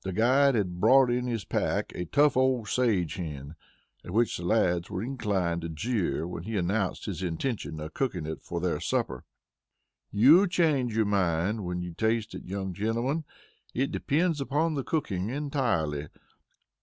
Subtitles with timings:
[0.00, 3.54] The guide had brought in his pack a tough old sage hen,
[4.02, 8.24] at which the lads were inclined to jeer when he announced his intention of cooking
[8.24, 9.26] it for their supper.
[10.10, 13.24] "You'll change your mind when you taste it, young gentlemen.
[13.74, 16.08] It depends upon the cooking entirely.